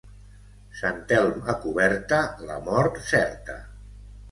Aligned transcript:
Sant 0.79 0.97
Elm 1.17 1.43
a 1.53 1.55
coberta, 1.67 2.23
la 2.49 2.59
mort 2.71 3.01
certa. 3.13 3.61